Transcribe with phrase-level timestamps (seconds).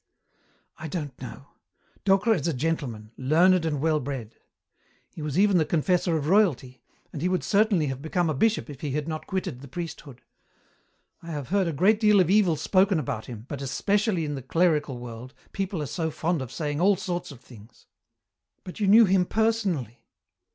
[0.79, 1.49] "I don't know.
[2.05, 4.35] Docre is a gentleman, learned and well bred.
[5.13, 6.81] He was even the confessor of royalty,
[7.13, 10.23] and he would certainly have become a bishop if he had not quitted the priesthood.
[11.21, 14.41] I have heard a great deal of evil spoken about him, but, especially in the
[14.41, 17.85] clerical world, people are so fond of saying all sorts of things."
[18.63, 20.03] "But you knew him personally."